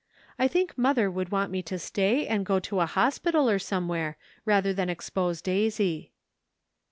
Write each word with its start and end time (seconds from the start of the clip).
I 0.39 0.47
think 0.47 0.79
mother 0.79 1.11
would 1.11 1.29
want 1.31 1.51
me 1.51 1.61
to 1.61 1.77
stay 1.77 2.25
and 2.25 2.43
go 2.43 2.59
to 2.59 2.79
a 2.79 2.87
hospital 2.87 3.47
or 3.47 3.59
some 3.59 3.87
where, 3.87 4.17
rather 4.45 4.73
than 4.73 4.89
expose 4.89 5.43
Daisy." 5.43 6.11